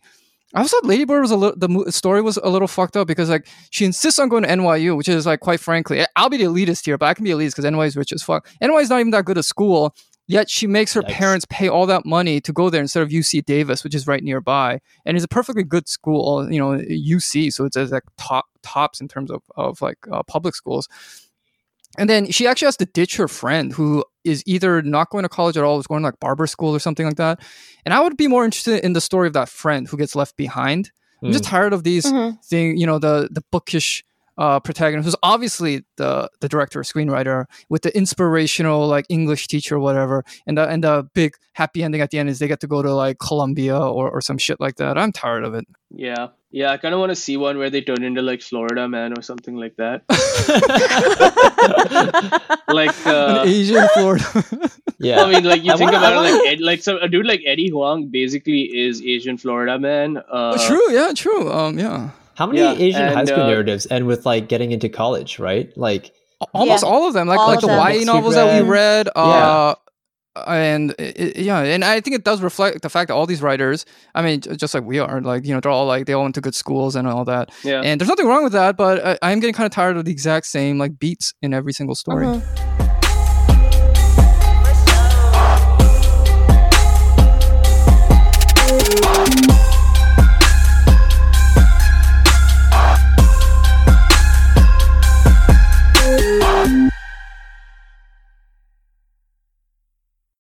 I 0.54 0.60
also 0.60 0.78
thought 0.78 0.86
Ladybird 0.86 1.22
was 1.22 1.32
a 1.32 1.36
little. 1.36 1.58
The 1.58 1.92
story 1.92 2.22
was 2.22 2.38
a 2.38 2.50
little 2.50 2.68
fucked 2.68 2.96
up 2.96 3.08
because 3.08 3.30
like 3.30 3.48
she 3.72 3.86
insists 3.86 4.20
on 4.20 4.30
going 4.30 4.44
to 4.44 4.50
NYU, 4.50 4.96
which 4.96 5.10
is 5.10 5.26
like 5.26 5.40
quite 5.40 5.60
frankly, 5.60 6.06
I'll 6.16 6.30
be 6.30 6.38
the 6.38 6.44
elitist 6.44 6.86
here, 6.86 6.98
but 6.98 7.08
I 7.08 7.14
can 7.14 7.24
be 7.24 7.32
elitist 7.32 7.56
because 7.56 7.66
NYU 7.66 7.88
is 7.88 7.98
rich 7.98 8.14
as 8.14 8.22
fuck. 8.22 8.48
NYU 8.62 8.82
is 8.82 8.90
not 8.90 9.00
even 9.00 9.12
that 9.12 9.26
good 9.26 9.38
a 9.38 9.44
school. 9.44 9.96
Yet 10.26 10.50
she 10.50 10.68
makes 10.68 10.94
her 10.94 11.02
Yikes. 11.02 11.10
parents 11.10 11.46
pay 11.50 11.68
all 11.68 11.86
that 11.88 12.06
money 12.06 12.40
to 12.42 12.54
go 12.54 12.70
there 12.70 12.80
instead 12.80 13.04
of 13.04 13.10
UC 13.10 13.44
Davis, 13.44 13.84
which 13.84 13.94
is 13.94 14.08
right 14.08 14.24
nearby, 14.24 14.80
and 15.06 15.18
it's 15.18 15.26
a 15.26 15.28
perfectly 15.28 15.64
good 15.64 15.90
school. 15.90 16.50
You 16.50 16.60
know, 16.60 16.78
UC, 16.78 17.52
so 17.52 17.66
it's, 17.66 17.76
it's 17.76 17.92
like 17.92 18.04
top 18.18 18.46
tops 18.62 19.02
in 19.02 19.10
terms 19.10 19.32
of 19.32 19.42
of 19.58 19.82
like 19.82 19.98
uh, 20.12 20.24
public 20.24 20.56
schools. 20.56 20.88
And 21.98 22.10
then 22.10 22.32
she 22.32 22.48
actually 22.48 22.68
has 22.68 22.78
to 22.78 22.86
ditch 22.86 23.18
her 23.18 23.28
friend 23.28 23.72
who 23.74 24.04
is 24.24 24.42
either 24.46 24.82
not 24.82 25.10
going 25.10 25.24
to 25.24 25.30
college 25.30 25.58
at 25.58 25.64
all, 25.64 25.80
is 25.80 25.88
going 25.88 26.02
to 26.02 26.08
like 26.08 26.20
barber 26.20 26.48
school 26.48 26.76
or 26.76 26.80
something 26.80 27.06
like 27.06 27.18
that. 27.18 27.40
And 27.86 27.94
I 27.94 28.00
would 28.02 28.18
be 28.18 28.28
more 28.28 28.46
interested 28.46 28.84
in 28.84 28.94
the 28.94 29.02
story 29.02 29.28
of 29.28 29.34
that 29.34 29.50
friend 29.50 29.88
who 29.88 29.98
gets 29.98 30.16
left 30.16 30.36
behind. 30.38 30.92
I'm 31.22 31.32
just 31.32 31.44
tired 31.46 31.72
of 31.72 31.84
these 31.84 32.06
Mhm. 32.06 32.44
thing, 32.44 32.78
you 32.78 32.86
know, 32.86 33.00
the 33.00 33.30
the 33.32 33.42
bookish 33.52 34.04
uh, 34.38 34.60
protagonist 34.60 35.06
who's 35.06 35.16
obviously 35.22 35.84
the 35.98 36.28
the 36.42 36.50
director 36.50 36.80
or 36.80 36.84
screenwriter 36.84 37.46
with 37.70 37.84
the 37.84 37.96
inspirational 37.96 38.88
like 38.88 39.06
English 39.10 39.48
teacher 39.48 39.76
or 39.76 39.80
whatever, 39.80 40.24
and 40.48 40.58
the 40.58 40.68
and 40.68 40.84
the 40.84 41.08
big 41.14 41.36
happy 41.54 41.84
ending 41.84 42.02
at 42.02 42.10
the 42.10 42.18
end 42.18 42.30
is 42.30 42.40
they 42.40 42.48
get 42.48 42.60
to 42.62 42.68
go 42.68 42.82
to 42.82 42.92
like 42.94 43.20
Columbia 43.20 43.78
or, 43.80 44.10
or 44.10 44.22
some 44.22 44.38
shit 44.40 44.60
like 44.60 44.76
that. 44.78 44.98
I'm 44.98 45.12
tired 45.12 45.44
of 45.46 45.54
it. 45.54 45.66
Yeah, 45.92 46.30
yeah. 46.54 46.72
I 46.72 46.78
kind 46.78 46.94
of 46.94 47.00
want 47.02 47.10
to 47.10 47.16
see 47.18 47.36
one 47.36 47.58
where 47.58 47.70
they 47.70 47.82
turn 47.82 48.04
into 48.04 48.22
like 48.22 48.42
Florida 48.42 48.88
Man 48.88 49.18
or 49.18 49.22
something 49.22 49.56
like 49.58 49.76
that. 49.78 50.04
like, 52.68 52.96
uh, 53.06 53.42
An 53.42 53.48
Asian 53.48 53.88
Florida. 53.94 54.26
yeah. 55.00 55.24
I 55.24 55.32
mean, 55.32 55.44
like 55.44 55.64
you 55.64 55.74
I 55.74 55.78
think 55.78 55.92
wanna- 55.92 55.98
about 55.98 56.14
it, 56.14 56.16
wanna- 56.32 56.38
like 56.38 56.48
Ed, 56.48 56.60
like 56.62 56.82
so 56.82 56.98
a 57.00 57.08
dude 57.08 57.26
like 57.26 57.42
Eddie 57.46 57.70
Huang 57.70 58.08
basically 58.08 58.62
is 58.64 59.02
Asian 59.02 59.38
Florida 59.38 59.80
Man. 59.80 60.18
Uh, 60.18 60.22
Oh, 60.58 60.68
true, 60.68 60.92
yeah, 60.94 61.12
true. 61.16 61.52
Um, 61.52 61.80
yeah. 61.80 62.10
How 62.36 62.48
many 62.48 62.60
Yeah, 62.60 62.74
Asian 62.74 63.14
high 63.14 63.26
school 63.26 63.44
uh, 63.44 63.48
narratives 63.48 63.88
end 63.90 64.08
with 64.08 64.26
like 64.26 64.48
getting 64.50 64.72
into 64.72 64.90
college, 64.90 65.40
right? 65.40 65.76
Like 65.78 66.12
almost 66.54 66.84
Yeah. 66.84 66.90
all 66.90 67.08
of 67.08 67.14
them 67.14 67.28
like 67.28 67.40
All 67.40 67.48
like 67.48 67.62
the 67.62 67.68
them. 67.68 67.78
YA 67.78 67.86
Books 67.86 68.00
we 68.00 68.06
novels 68.06 68.36
that 68.36 68.64
we 68.64 68.70
read. 68.70 69.08
read 69.08 69.10
uh 69.16 69.76
and 70.48 70.96
i- 71.00 71.14
i- 71.20 71.34
yeah 71.36 71.60
and 71.60 71.86
i 71.86 72.00
think 72.02 72.16
it 72.16 72.24
does 72.24 72.42
reflect 72.42 72.82
the 72.82 72.90
fact 72.90 73.08
that 73.10 73.14
all 73.14 73.26
these 73.28 73.42
writers 73.42 73.86
i 74.16 74.22
mean 74.22 74.42
just 74.42 74.74
like 74.74 74.84
we 74.84 74.98
are 75.00 75.22
like 75.22 75.46
you 75.46 75.54
know 75.54 75.60
they're 75.60 75.72
all 75.72 75.86
like 75.86 76.06
they 76.08 76.14
all 76.14 76.24
went 76.24 76.34
to 76.36 76.42
good 76.42 76.56
schools 76.56 76.96
and 76.96 77.08
all 77.08 77.24
that 77.24 77.52
Yeah. 77.64 77.82
and 77.84 78.02
there's 78.02 78.10
nothing 78.10 78.28
wrong 78.28 78.44
with 78.44 78.54
that 78.54 78.76
but 78.76 79.06
i, 79.06 79.18
I 79.22 79.32
am 79.32 79.40
getting 79.40 79.54
kind 79.54 79.66
of 79.68 79.72
tired 79.72 79.96
of 79.98 80.06
the 80.06 80.12
exact 80.12 80.48
same 80.48 80.78
like 80.80 80.98
beats 80.98 81.34
in 81.42 81.54
every 81.54 81.74
single 81.74 81.96
story 81.96 82.26
Mhm. 82.26 82.83